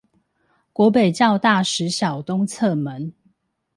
[0.73, 3.13] 國北教大實小東側門